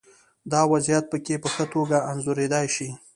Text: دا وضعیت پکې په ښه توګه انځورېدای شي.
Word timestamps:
دا 0.51 0.61
وضعیت 0.71 1.03
پکې 1.11 1.35
په 1.43 1.47
ښه 1.53 1.65
توګه 1.73 1.97
انځورېدای 2.11 2.67
شي. 2.75 2.89